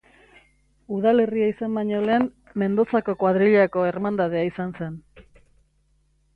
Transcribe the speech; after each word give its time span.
Udalerria 0.95 1.49
izan 1.51 1.77
baino 1.81 1.99
lehen, 2.07 2.25
Mendozako 2.63 3.17
kuadrillako 3.21 3.87
ermandadea 3.93 4.51
izan 4.51 4.77
zen. 4.83 5.01